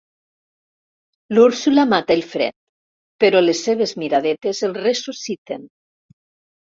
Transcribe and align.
L'Úrsula 1.35 1.83
mata 1.91 2.17
el 2.19 2.23
Fred 2.31 2.57
però 3.25 3.45
les 3.47 3.61
seves 3.69 3.95
miradetes 4.05 4.63
el 4.69 4.77
ressusciten. 4.83 5.69